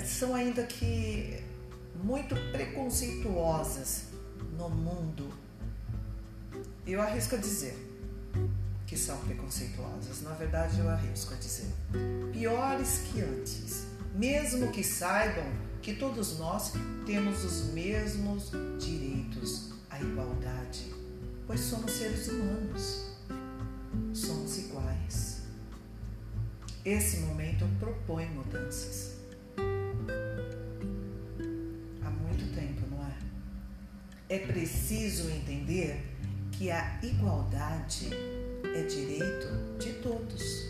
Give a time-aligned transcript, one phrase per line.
[0.00, 1.42] são ainda que
[2.02, 4.11] muito preconceituosas
[4.62, 5.28] no mundo.
[6.86, 7.76] Eu arrisco a dizer
[8.86, 10.22] que são preconceituosas.
[10.22, 11.72] Na verdade, eu arrisco a dizer
[12.32, 15.46] piores que antes, mesmo que saibam
[15.80, 16.72] que todos nós
[17.06, 20.92] temos os mesmos direitos, a igualdade,
[21.46, 23.10] pois somos seres humanos,
[24.12, 25.42] somos iguais.
[26.84, 29.11] Esse momento propõe mudanças.
[34.92, 36.04] Preciso entender
[36.52, 38.10] que a igualdade
[38.62, 40.68] é direito de todos.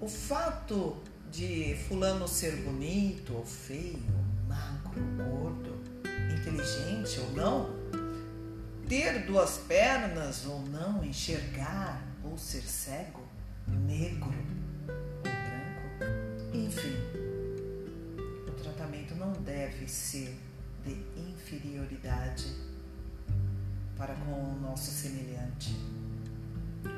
[0.00, 0.96] O fato
[1.30, 4.02] de fulano ser bonito ou feio,
[4.48, 5.80] magro, gordo,
[6.34, 7.70] inteligente ou não,
[8.88, 13.22] ter duas pernas ou não, enxergar ou ser cego,
[13.68, 14.34] negro
[15.18, 16.96] ou branco, enfim,
[18.48, 20.34] o tratamento não deve ser
[20.86, 22.46] de inferioridade
[23.96, 25.74] para com o nosso semelhante.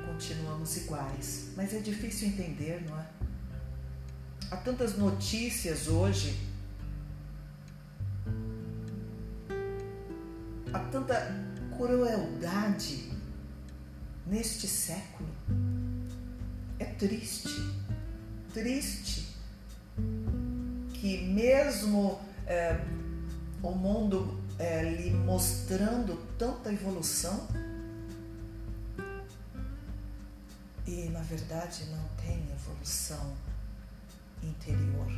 [0.06, 3.06] Continuamos iguais, mas é difícil entender, não é?
[4.50, 6.38] Há tantas notícias hoje,
[10.72, 11.34] há tanta
[11.76, 13.10] crueldade
[14.26, 15.28] neste século.
[16.78, 17.48] É triste,
[18.52, 19.28] triste
[20.92, 22.80] que mesmo é,
[23.62, 27.48] o mundo é, lhe mostrando tanta evolução
[30.86, 33.36] e na verdade não tem evolução
[34.42, 35.08] interior.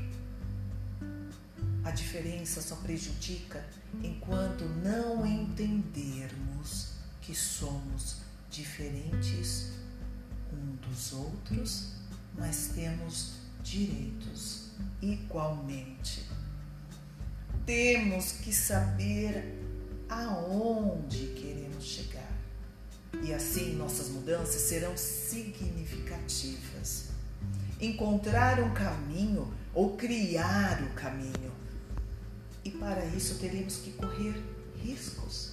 [1.84, 3.64] A diferença só prejudica
[4.02, 8.18] enquanto não entendermos que somos
[8.50, 9.72] diferentes
[10.52, 11.92] um dos outros,
[12.36, 14.70] mas temos direitos
[15.00, 16.26] igualmente
[17.64, 19.56] temos que saber
[20.08, 22.32] aonde queremos chegar.
[23.22, 27.10] E assim nossas mudanças serão significativas.
[27.80, 31.52] Encontrar um caminho ou criar o caminho.
[32.64, 34.34] E para isso teremos que correr
[34.82, 35.52] riscos.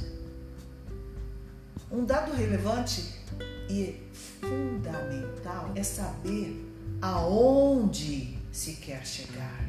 [1.89, 3.13] Um dado relevante
[3.69, 6.65] e fundamental é saber
[7.01, 9.66] aonde se quer chegar.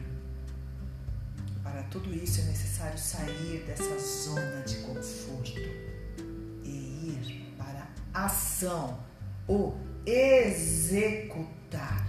[1.78, 5.60] Para tudo isso é necessário sair dessa zona de conforto
[6.64, 8.98] e ir para a ação,
[9.46, 9.74] o
[10.04, 12.04] executar.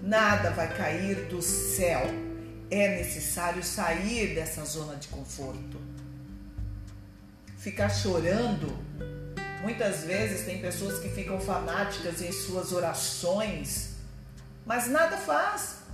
[0.00, 2.00] Nada vai cair do céu.
[2.70, 5.78] É necessário sair dessa zona de conforto.
[7.58, 8.74] Ficar chorando.
[9.60, 13.96] Muitas vezes tem pessoas que ficam fanáticas em suas orações,
[14.64, 15.87] mas nada faz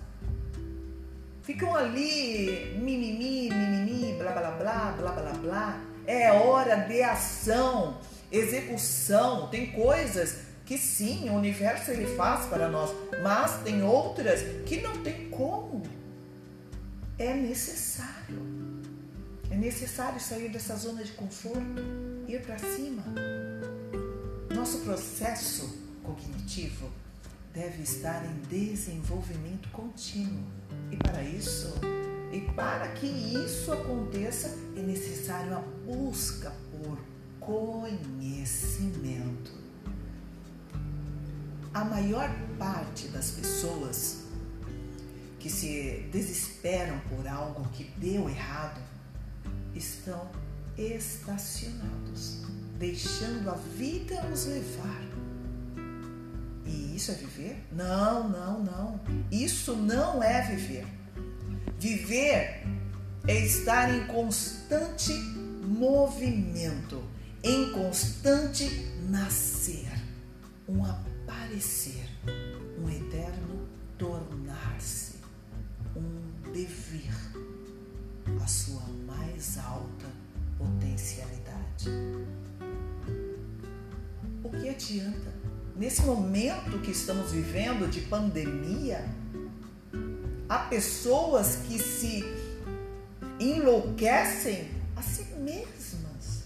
[1.44, 5.80] ficam ali mimimi, mimimi, blá blá blá, blá blá blá.
[6.06, 7.98] É hora de ação,
[8.32, 9.48] execução.
[9.48, 12.90] Tem coisas que sim, o universo ele faz para nós,
[13.22, 15.82] mas tem outras que não tem como.
[17.18, 18.42] É necessário.
[19.50, 21.82] É necessário sair dessa zona de conforto,
[22.26, 23.04] ir para cima.
[24.52, 26.90] Nosso processo cognitivo
[27.54, 30.42] deve estar em desenvolvimento contínuo.
[30.90, 31.72] E para isso,
[32.32, 36.98] e para que isso aconteça, é necessário a busca por
[37.38, 39.52] conhecimento.
[41.72, 42.28] A maior
[42.58, 44.24] parte das pessoas
[45.38, 48.82] que se desesperam por algo que deu errado
[49.74, 50.28] estão
[50.76, 52.42] estacionados,
[52.78, 55.03] deixando a vida os levar
[56.94, 57.64] isso é viver?
[57.72, 59.00] Não, não, não.
[59.30, 60.86] Isso não é viver.
[61.78, 62.62] Viver
[63.26, 65.12] é estar em constante
[65.64, 67.02] movimento,
[67.42, 68.68] em constante
[69.08, 69.90] nascer,
[70.68, 72.08] um aparecer,
[85.84, 89.04] Nesse momento que estamos vivendo de pandemia,
[90.48, 92.24] há pessoas que se
[93.38, 96.44] enlouquecem a si mesmas.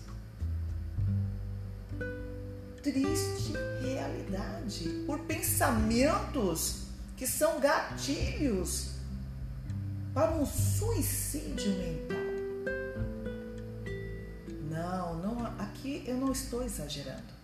[2.82, 6.87] Triste realidade por pensamentos
[7.17, 8.94] que são gatilhos
[10.12, 12.19] para um suicídio mental.
[14.69, 17.38] Não, não, aqui eu não estou exagerando.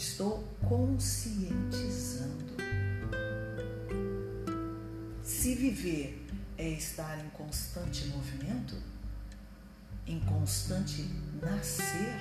[0.00, 2.56] Estou conscientizando.
[5.22, 6.26] Se viver
[6.56, 8.76] é estar em constante movimento,
[10.06, 11.02] em constante
[11.42, 12.16] nascer,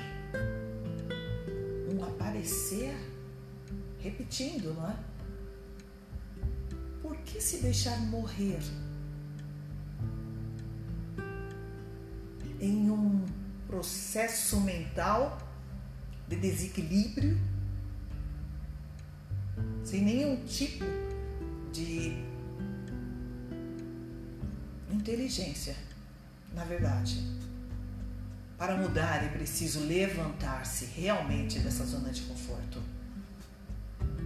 [1.89, 2.93] um aparecer,
[4.01, 4.95] repetindo, não é?
[7.01, 8.59] Por que se deixar morrer
[12.59, 13.25] em um
[13.67, 15.37] processo mental
[16.27, 17.39] de desequilíbrio,
[19.89, 20.85] sem nenhum tipo
[21.73, 22.15] de
[24.91, 25.75] inteligência,
[26.53, 27.23] na verdade.
[28.55, 32.83] Para mudar é preciso levantar-se realmente dessa zona de conforto.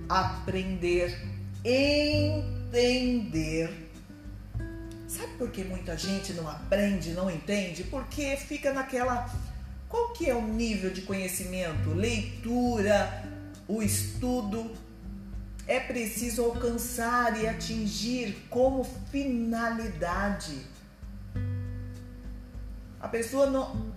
[0.09, 1.17] Aprender,
[1.63, 3.89] entender.
[5.07, 7.85] Sabe por que muita gente não aprende, não entende?
[7.85, 9.33] Porque fica naquela.
[9.87, 11.93] Qual que é o nível de conhecimento?
[11.93, 13.23] Leitura,
[13.65, 14.69] o estudo,
[15.67, 20.65] é preciso alcançar e atingir como finalidade.
[22.99, 23.93] A pessoa não,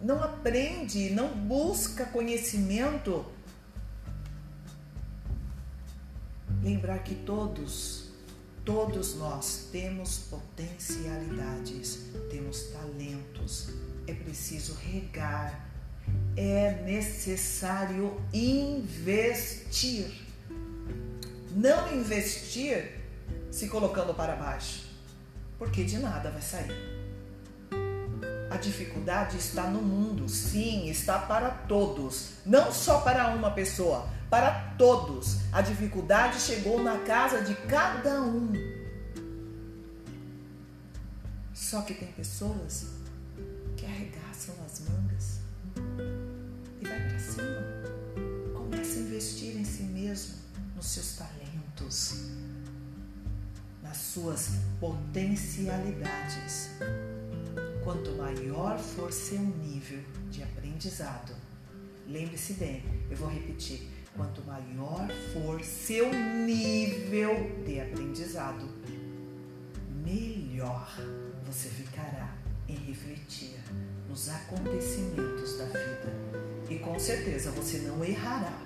[0.00, 3.24] não aprende, não busca conhecimento.
[6.62, 8.10] Lembrar que todos,
[8.64, 13.70] todos nós temos potencialidades, temos talentos.
[14.06, 15.66] É preciso regar,
[16.36, 20.25] é necessário investir
[21.50, 23.00] não investir
[23.50, 24.84] se colocando para baixo,
[25.58, 26.96] porque de nada vai sair.
[28.50, 34.74] A dificuldade está no mundo, sim, está para todos, não só para uma pessoa, para
[34.78, 35.38] todos.
[35.52, 38.52] A dificuldade chegou na casa de cada um.
[41.52, 42.86] Só que tem pessoas
[43.76, 45.40] que arregaçam as mangas
[46.80, 47.62] e vai para cima.
[48.54, 50.34] Começa a investir em si mesmo,
[50.76, 52.26] nos seus talentos
[53.86, 54.50] nas suas
[54.80, 56.70] potencialidades.
[57.84, 60.00] Quanto maior for seu nível
[60.30, 61.32] de aprendizado,
[62.06, 68.68] lembre-se bem, eu vou repetir: quanto maior for seu nível de aprendizado,
[70.04, 70.92] melhor
[71.44, 72.36] você ficará
[72.68, 73.60] em refletir
[74.08, 76.12] nos acontecimentos da vida.
[76.68, 78.60] E com certeza você não errará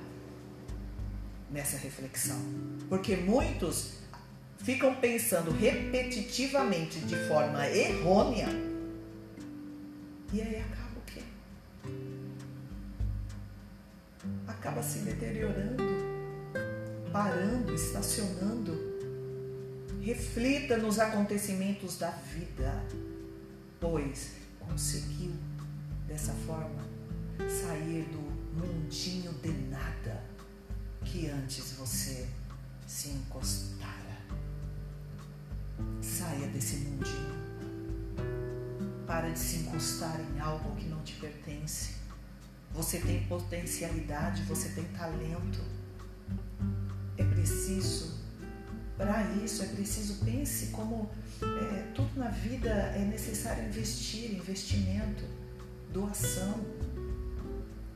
[1.51, 2.41] nessa reflexão.
[2.89, 3.95] Porque muitos
[4.59, 8.49] ficam pensando repetitivamente de forma errônea
[10.33, 11.23] e aí acaba o quê?
[14.47, 15.83] Acaba se deteriorando,
[17.13, 18.91] parando, estacionando.
[20.01, 22.73] Reflita nos acontecimentos da vida,
[23.81, 25.33] pois conseguiu
[26.07, 26.89] dessa forma
[27.39, 28.21] sair do
[28.57, 30.30] mundinho de nada
[31.05, 32.29] que antes você
[32.87, 34.19] se encostara.
[36.01, 37.41] Saia desse mundinho.
[39.07, 41.95] Para de se encostar em algo que não te pertence.
[42.73, 45.61] Você tem potencialidade, você tem talento.
[47.17, 48.21] É preciso,
[48.97, 51.11] para isso, é preciso, pense como
[51.43, 55.25] é, tudo na vida é necessário investir, investimento,
[55.93, 56.65] doação,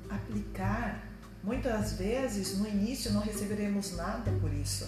[0.08, 1.13] aplicar
[1.44, 4.86] Muitas vezes, no início, não receberemos nada por isso.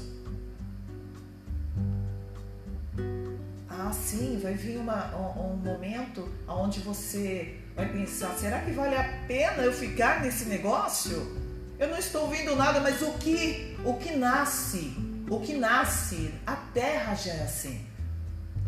[3.68, 8.96] Ah, sim, vai vir uma, um, um momento onde você vai pensar: será que vale
[8.96, 11.36] a pena eu ficar nesse negócio?
[11.78, 14.96] Eu não estou ouvindo nada, mas o que, o que nasce,
[15.28, 17.84] o que nasce, a terra já é assim.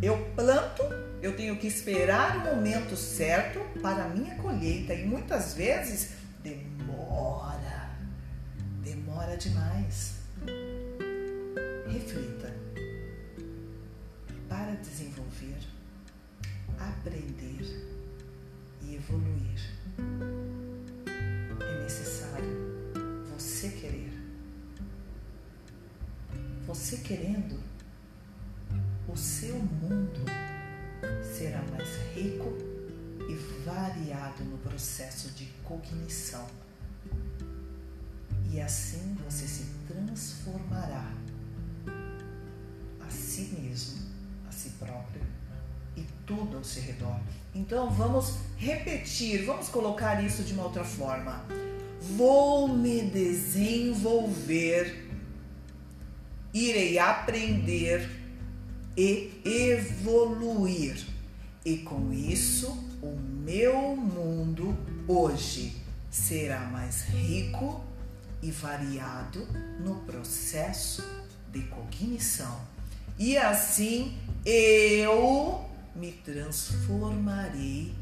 [0.03, 0.83] Eu planto,
[1.23, 6.11] eu tenho que esperar o momento certo para a minha colheita e muitas vezes
[6.43, 7.28] demora
[9.39, 10.17] demais.
[11.87, 12.53] Reflita.
[14.49, 15.59] Para desenvolver,
[16.79, 17.63] aprender
[18.83, 19.61] e evoluir.
[21.61, 22.49] É necessário
[23.33, 24.13] você querer.
[26.67, 27.61] Você querendo,
[29.09, 30.21] o seu mundo
[31.23, 32.59] será mais rico
[33.29, 36.47] e variado no processo de cognição.
[38.59, 41.13] E assim você se transformará
[41.87, 44.03] a si mesmo,
[44.49, 45.23] a si próprio
[45.97, 47.21] e tudo ao seu redor.
[47.55, 51.45] Então vamos repetir, vamos colocar isso de uma outra forma.
[52.17, 55.09] Vou me desenvolver,
[56.53, 58.11] irei aprender
[58.97, 61.07] e evoluir.
[61.65, 65.77] E com isso, o meu mundo hoje
[66.11, 67.87] será mais rico
[68.43, 69.47] e variado
[69.81, 71.03] no processo
[71.53, 72.61] de cognição.
[73.19, 77.95] E assim eu me transformarei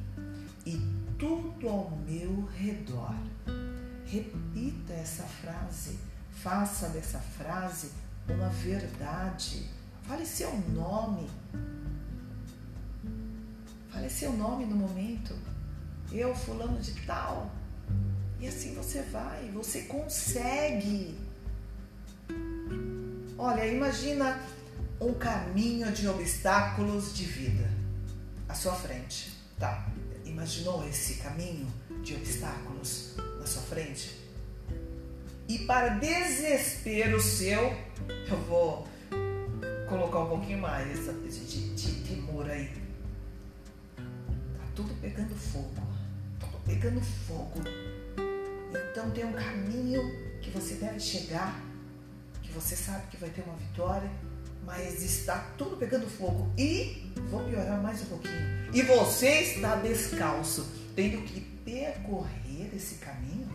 [0.64, 0.81] e
[1.19, 3.14] tudo ao meu redor.
[4.05, 5.99] Repita essa frase,
[6.31, 7.90] faça dessa frase
[8.28, 9.69] uma verdade.
[10.02, 11.28] Fale seu nome.
[13.90, 15.35] Fale seu nome no momento.
[16.12, 17.50] Eu, fulano de tal.
[18.38, 21.16] E assim você vai, você consegue.
[23.38, 24.40] Olha, imagina
[25.00, 27.71] um caminho de obstáculos de vida
[28.49, 29.33] à sua frente.
[29.59, 29.88] Tá,
[30.25, 31.66] imaginou esse caminho
[32.02, 34.21] de obstáculos na sua frente?
[35.49, 37.75] E para desespero seu,
[38.28, 38.87] eu vou
[39.88, 42.71] colocar um pouquinho mais de, de, de temor aí.
[43.97, 45.83] Tá tudo pegando fogo.
[46.40, 47.62] Tudo pegando fogo.
[49.06, 50.02] Então tem um caminho
[50.42, 51.62] que você deve chegar,
[52.42, 54.10] que você sabe que vai ter uma vitória
[54.66, 56.52] mas está tudo pegando fogo.
[56.58, 58.34] E vou piorar mais um pouquinho.
[58.75, 63.48] E você está descalço, tendo que percorrer esse caminho.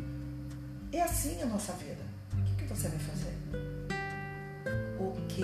[0.90, 2.02] É assim a nossa vida.
[2.34, 3.38] O que, que você vai fazer?
[4.98, 5.44] O que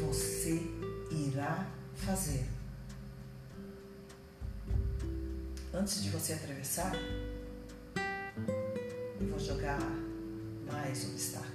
[0.00, 0.62] você
[1.10, 1.66] irá
[1.96, 2.46] fazer?
[5.74, 6.92] Antes de você atravessar,
[9.40, 9.80] jogar
[10.70, 11.50] mais obstáculos.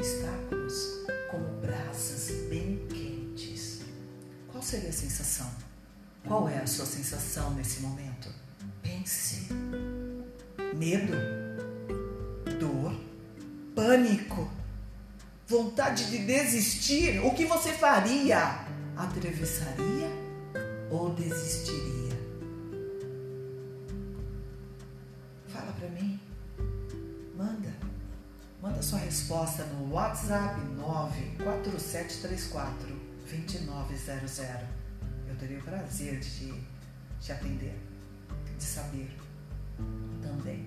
[0.00, 3.82] obstáculos como brasas bem quentes.
[4.50, 5.50] Qual seria a sensação?
[6.26, 8.28] Qual é a sua sensação nesse momento?
[8.82, 9.48] Pense.
[10.74, 11.12] Medo,
[12.58, 12.98] dor,
[13.74, 14.50] pânico,
[15.46, 17.18] vontade de desistir.
[17.24, 18.64] O que você faria?
[18.96, 20.08] Atravessaria
[20.90, 22.09] ou desistiria?
[28.90, 34.40] Sua resposta no WhatsApp 94734 2900.
[35.28, 36.52] Eu teria o prazer de
[37.20, 37.78] te atender,
[38.58, 39.16] de saber
[40.20, 40.66] também.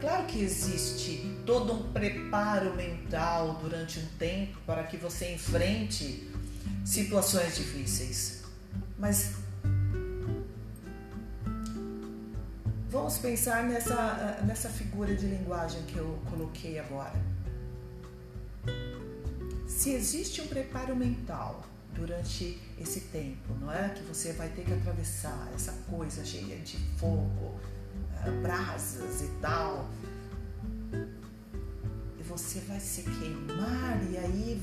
[0.00, 6.30] Claro que existe todo um preparo mental durante um tempo para que você enfrente
[6.84, 8.44] situações difíceis,
[8.96, 9.32] mas
[12.94, 17.20] Vamos pensar nessa, nessa figura de linguagem que eu coloquei agora.
[19.66, 23.88] Se existe um preparo mental durante esse tempo, não é?
[23.88, 27.58] Que você vai ter que atravessar essa coisa cheia de fogo,
[28.24, 29.90] eh, brasas e tal.
[32.16, 34.62] E você vai se queimar e aí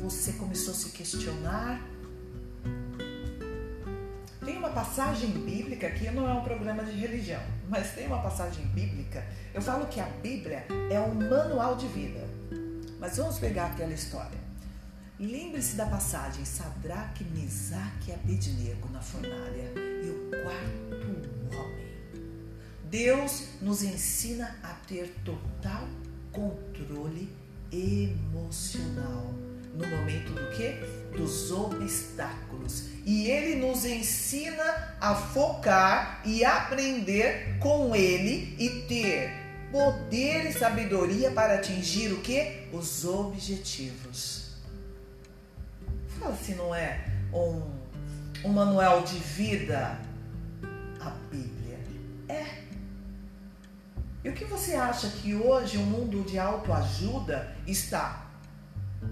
[0.00, 1.82] você começou a se questionar
[4.74, 9.24] passagem bíblica que não é um programa de religião, mas tem uma passagem bíblica.
[9.54, 12.28] Eu falo que a Bíblia é um manual de vida.
[12.98, 14.42] Mas vamos pegar aquela história.
[15.18, 21.94] Lembre-se da passagem Sadraque, Mesaque e Abednego na fornalha e o quarto homem.
[22.90, 25.86] Deus nos ensina a ter total
[26.32, 27.30] controle
[27.70, 29.43] emocional
[29.74, 30.72] no momento do que?
[31.16, 32.84] Dos obstáculos.
[33.04, 39.30] E ele nos ensina a focar e aprender com ele e ter
[39.70, 42.68] poder e sabedoria para atingir o que?
[42.72, 44.52] Os objetivos.
[46.18, 47.60] Fala se não é um,
[48.44, 49.98] um manual de vida
[51.00, 51.78] a Bíblia.
[52.28, 52.62] É.
[54.22, 58.23] E o que você acha que hoje o mundo de autoajuda está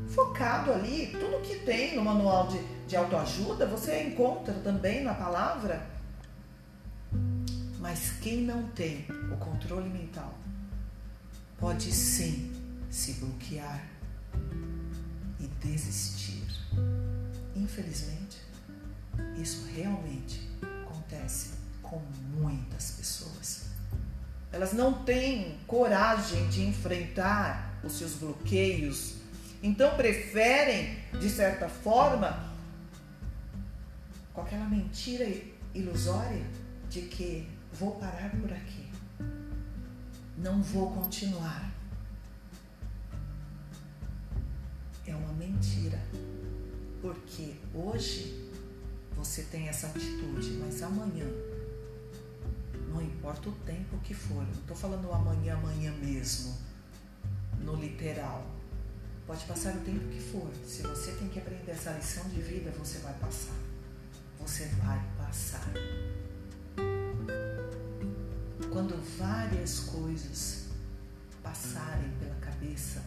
[0.08, 1.08] focado ali.
[1.12, 5.86] Tudo que tem no manual de, de autoajuda você encontra também na palavra.
[7.78, 10.32] Mas quem não tem o controle mental
[11.58, 12.52] pode sim
[12.90, 13.84] se bloquear
[15.40, 16.44] e desistir.
[17.56, 18.38] Infelizmente,
[19.36, 20.48] isso realmente
[20.84, 21.50] acontece
[21.82, 22.00] com
[22.34, 23.66] muitas pessoas.
[24.52, 29.21] Elas não têm coragem de enfrentar os seus bloqueios,
[29.62, 32.52] então preferem, de certa forma,
[34.34, 35.24] com aquela mentira
[35.72, 36.44] ilusória
[36.90, 38.90] de que vou parar por aqui,
[40.36, 41.70] não vou continuar.
[45.06, 45.98] É uma mentira,
[47.00, 48.50] porque hoje
[49.16, 51.26] você tem essa atitude, mas amanhã,
[52.88, 56.56] não importa o tempo que for, não estou falando amanhã, amanhã mesmo,
[57.60, 58.61] no literal.
[59.32, 60.46] Pode passar o tempo que for.
[60.62, 63.54] Se você tem que aprender essa lição de vida, você vai passar.
[64.38, 65.72] Você vai passar.
[68.70, 70.66] Quando várias coisas
[71.42, 73.02] passarem pela cabeça,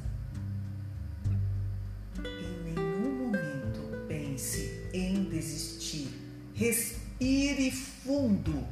[2.17, 6.09] em nenhum momento pense em desistir.
[6.55, 8.67] Respire fundo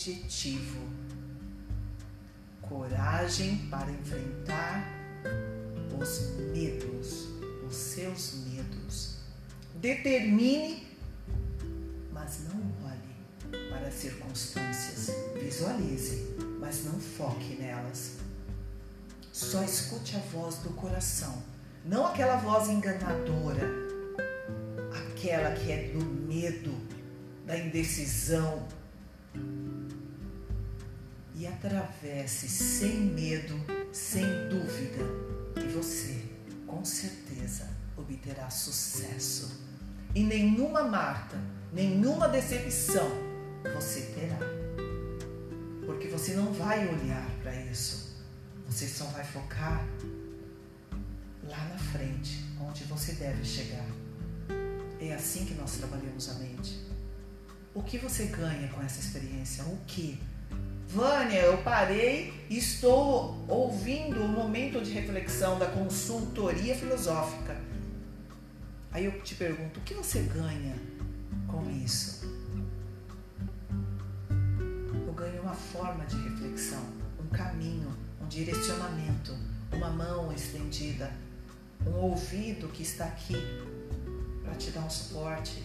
[0.00, 0.88] objetivo.
[2.62, 4.88] Coragem para enfrentar
[6.00, 7.28] os medos
[7.70, 9.18] os seus medos.
[9.76, 10.88] Determine,
[12.12, 15.14] mas não olhe para as circunstâncias.
[15.40, 18.16] Visualize, mas não foque nelas.
[19.32, 21.40] Só escute a voz do coração,
[21.84, 23.70] não aquela voz enganadora,
[25.12, 26.74] aquela que é do medo,
[27.46, 28.66] da indecisão.
[31.40, 33.54] E atravesse sem medo,
[33.94, 35.02] sem dúvida,
[35.56, 36.22] e você
[36.66, 37.66] com certeza
[37.96, 39.50] obterá sucesso.
[40.14, 41.38] E nenhuma marca,
[41.72, 43.08] nenhuma decepção
[43.74, 44.36] você terá.
[45.86, 48.22] Porque você não vai olhar para isso.
[48.68, 49.82] Você só vai focar
[51.42, 53.86] lá na frente, onde você deve chegar.
[55.00, 56.86] É assim que nós trabalhamos a mente.
[57.72, 59.64] O que você ganha com essa experiência?
[59.64, 60.20] O que?
[60.92, 67.56] Vânia, eu parei e estou ouvindo o momento de reflexão da consultoria filosófica.
[68.90, 70.74] Aí eu te pergunto, o que você ganha
[71.46, 72.28] com isso?
[75.06, 76.82] Eu ganho uma forma de reflexão,
[77.20, 79.32] um caminho, um direcionamento,
[79.72, 81.12] uma mão estendida,
[81.86, 83.36] um ouvido que está aqui
[84.42, 85.62] para te dar um suporte,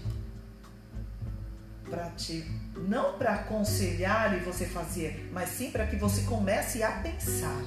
[1.90, 2.46] para te
[2.88, 7.64] não para aconselhar e você fazer, mas sim para que você comece a pensar.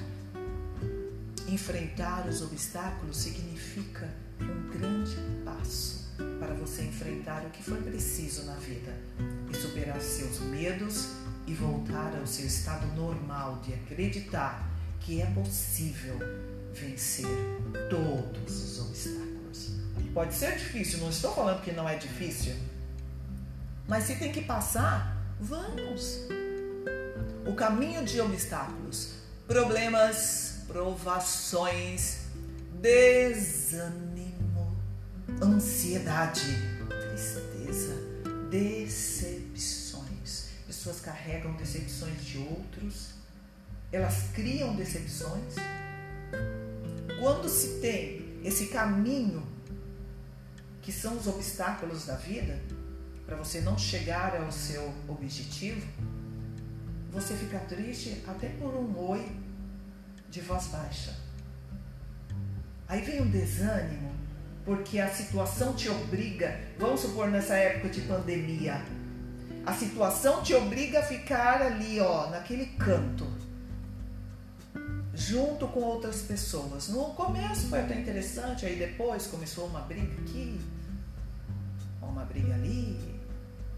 [1.49, 4.09] Enfrentar os obstáculos significa
[4.41, 8.93] um grande passo para você enfrentar o que foi preciso na vida
[9.51, 11.09] e superar seus medos
[11.47, 14.69] e voltar ao seu estado normal de acreditar
[15.01, 16.19] que é possível
[16.75, 17.27] vencer
[17.89, 19.71] todos os obstáculos.
[20.13, 22.55] Pode ser difícil, não estou falando que não é difícil
[23.89, 26.29] mas se tem que passar, vamos.
[27.47, 29.15] O caminho de obstáculos,
[29.47, 32.19] problemas, provações,
[32.83, 34.77] desânimo,
[35.43, 36.43] ansiedade,
[36.87, 37.95] tristeza,
[38.51, 40.49] decepções.
[40.67, 43.15] Pessoas carregam decepções de outros,
[43.91, 45.55] elas criam decepções.
[47.19, 49.43] Quando se tem esse caminho,
[50.83, 52.61] que são os obstáculos da vida,
[53.29, 55.87] para você não chegar ao seu objetivo,
[57.13, 59.31] você fica triste até por um oi
[60.31, 61.15] de voz baixa.
[62.89, 64.11] Aí vem um desânimo,
[64.65, 68.83] porque a situação te obriga, vamos supor nessa época de pandemia,
[69.67, 73.27] a situação te obriga a ficar ali, ó, naquele canto,
[75.13, 76.89] junto com outras pessoas.
[76.89, 80.59] No começo foi até interessante, aí depois começou uma briga aqui,
[82.01, 83.18] uma briga ali,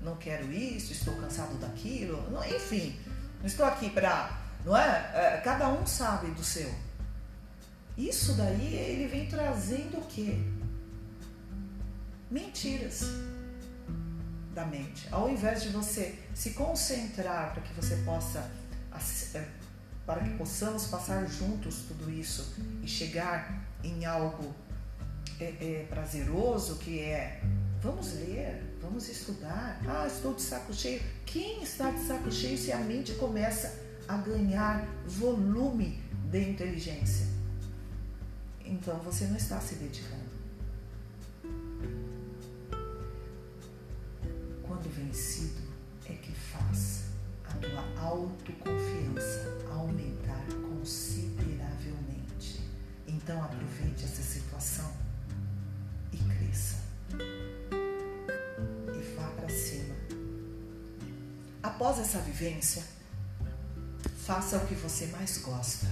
[0.02, 2.98] não quero isso, estou cansado daquilo, não, enfim,
[3.38, 5.10] não estou aqui para, não é?
[5.14, 5.40] é?
[5.44, 6.72] Cada um sabe do seu.
[7.96, 10.38] Isso daí ele vem trazendo o quê?
[12.30, 13.04] Mentiras
[14.54, 15.06] da mente.
[15.10, 18.50] Ao invés de você se concentrar para que você possa,
[19.34, 19.44] é,
[20.06, 24.54] para que possamos passar juntos tudo isso e chegar em algo
[25.38, 27.42] é, é, prazeroso que é
[27.82, 29.80] Vamos ler, vamos estudar.
[29.88, 31.00] Ah, estou de saco cheio.
[31.24, 33.74] Quem está de saco cheio se a mente começa
[34.06, 35.98] a ganhar volume
[36.30, 37.26] de inteligência?
[38.62, 40.28] Então você não está se dedicando.
[44.62, 45.62] Quando vencido
[46.06, 47.04] é que faz
[47.44, 52.60] a tua autoconfiança aumentar consideravelmente.
[53.08, 54.92] Então aproveite essa situação
[56.12, 56.79] e cresça.
[61.80, 62.82] Após essa vivência,
[64.26, 65.86] faça o que você mais gosta.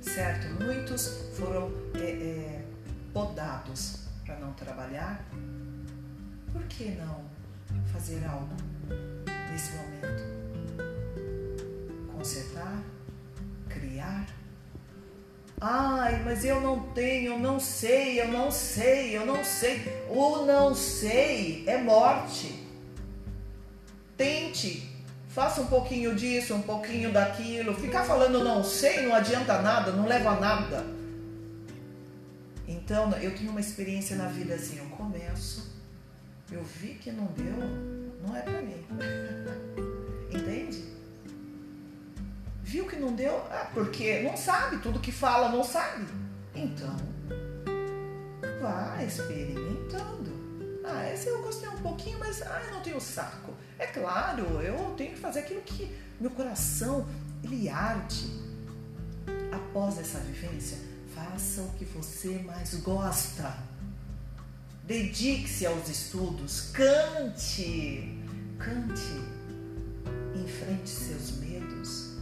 [0.00, 0.46] Certo?
[0.64, 2.64] Muitos foram é, é,
[3.12, 5.22] podados para não trabalhar.
[6.50, 7.22] Por que não
[7.92, 8.56] fazer algo
[9.52, 10.22] nesse momento?
[12.10, 12.82] Consertar,
[13.68, 14.26] criar.
[15.60, 19.82] Ai, mas eu não tenho, eu não sei, eu não sei, eu não sei.
[20.08, 22.67] O não sei é morte.
[24.18, 24.90] Tente,
[25.28, 27.72] faça um pouquinho disso, um pouquinho daquilo.
[27.72, 30.84] Ficar falando não sei não adianta nada, não leva a nada.
[32.66, 35.72] Então, eu tenho uma experiência na vida assim, eu começo,
[36.50, 37.56] eu vi que não deu,
[38.26, 38.84] não é para mim.
[40.34, 40.84] Entende?
[42.62, 43.36] Viu que não deu?
[43.50, 46.06] Ah, porque não sabe, tudo que fala não sabe.
[46.54, 46.96] Então,
[48.60, 50.17] vá experimentando.
[50.90, 53.52] Ah, esse eu gostei um pouquinho, mas ah, eu não tenho saco.
[53.78, 57.06] É claro, eu tenho que fazer aquilo que meu coração
[57.42, 58.26] ele arde.
[59.52, 60.78] Após essa vivência,
[61.14, 63.54] faça o que você mais gosta.
[64.84, 68.18] Dedique-se aos estudos, cante,
[68.58, 69.22] cante,
[70.34, 72.16] enfrente seus medos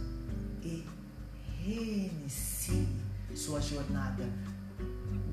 [0.61, 0.85] e
[1.63, 2.87] reinicie
[3.33, 4.25] sua jornada.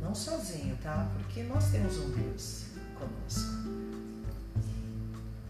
[0.00, 1.10] Não sozinho, tá?
[1.14, 2.63] Porque nós temos um Deus
[3.06, 3.54] conosco.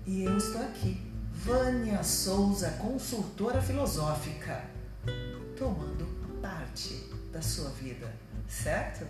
[0.06, 1.00] E eu estou aqui,
[1.32, 4.64] Vânia Souza, consultora filosófica,
[5.56, 6.06] tomando
[6.42, 8.12] parte da sua vida,
[8.48, 9.06] certo?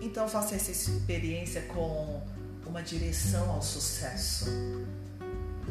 [0.00, 2.22] Então faça essa experiência com
[2.66, 4.46] uma direção ao sucesso.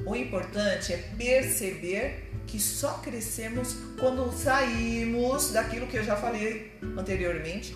[0.05, 7.75] O importante é perceber que só crescemos quando saímos daquilo que eu já falei anteriormente,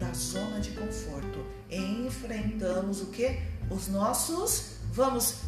[0.00, 1.46] da zona de conforto.
[1.70, 3.38] Enfrentamos o que?
[3.70, 5.42] Os nossos, vamos,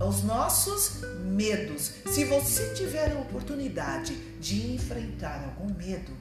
[0.00, 1.92] os nossos medos.
[2.06, 6.12] Se você tiver a oportunidade de enfrentar algum medo,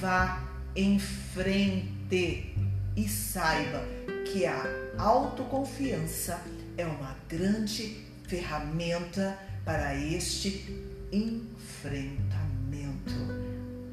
[0.00, 0.42] vá
[0.74, 2.54] em frente
[2.96, 3.84] e saiba
[4.32, 4.64] que a
[4.98, 6.40] autoconfiança
[6.76, 10.82] é uma grande ferramenta para este
[11.12, 12.56] enfrentamento.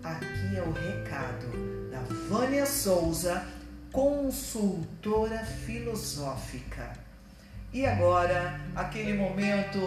[0.04, 1.73] Aqui é o recado
[2.30, 3.46] Vânia Souza,
[3.92, 6.94] consultora filosófica.
[7.72, 9.80] E agora, aquele momento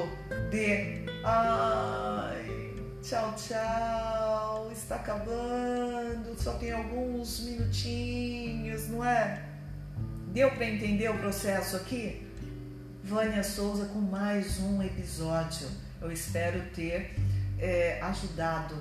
[0.50, 9.42] de ai, tchau, tchau, está acabando, só tem alguns minutinhos, não é?
[10.29, 12.26] Deu para entender o processo aqui?
[13.02, 15.68] Vânia Souza com mais um episódio.
[16.02, 17.14] Eu espero ter
[17.59, 18.74] é, ajudado.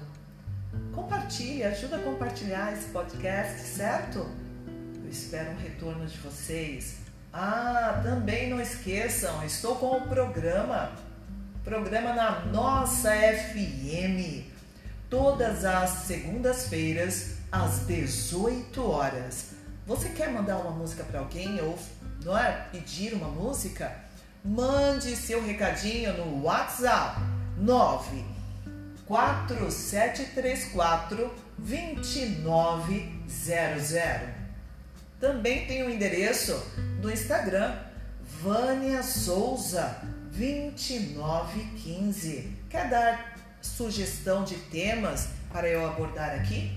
[0.94, 4.30] Compartilhe, ajuda a compartilhar esse podcast, certo?
[5.04, 6.98] Eu espero um retorno de vocês.
[7.34, 10.92] Ah, também não esqueçam, estou com o programa,
[11.64, 14.46] programa na nossa FM,
[15.10, 19.52] todas as segundas-feiras às 18 horas.
[19.86, 21.78] Você quer mandar uma música para alguém ou
[22.24, 23.94] não é, pedir uma música?
[24.44, 27.20] Mande seu recadinho no WhatsApp
[29.10, 34.36] 94734 2900.
[35.20, 36.64] Também tem o endereço
[37.02, 37.76] do Instagram
[38.42, 39.98] Vânia Souza
[40.32, 42.54] 2915.
[42.70, 46.76] Quer dar sugestão de temas para eu abordar aqui?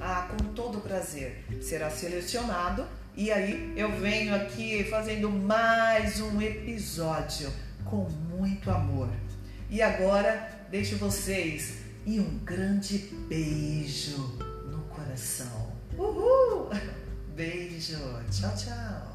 [0.00, 1.44] Ah, com todo prazer.
[1.60, 2.86] Será selecionado
[3.16, 7.52] e aí eu venho aqui fazendo mais um episódio
[7.84, 9.10] com muito amor.
[9.68, 14.38] E agora deixo vocês e um grande beijo
[14.70, 15.72] no coração.
[15.96, 16.68] Uhul!
[17.34, 17.98] Beijo.
[18.30, 19.07] Tchau, tchau.